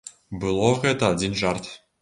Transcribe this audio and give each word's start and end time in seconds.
Было 0.45 0.71
гэта 0.87 1.13
адзін 1.17 1.39
жарт. 1.45 1.75